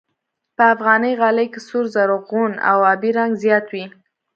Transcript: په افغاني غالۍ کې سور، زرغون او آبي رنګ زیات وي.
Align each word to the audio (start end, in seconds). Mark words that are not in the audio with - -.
په 0.55 0.63
افغاني 0.73 1.11
غالۍ 1.19 1.47
کې 1.53 1.59
سور، 1.67 1.83
زرغون 1.93 2.51
او 2.69 2.77
آبي 2.93 3.09
رنګ 3.17 3.31
زیات 3.43 3.65
وي. 3.73 3.85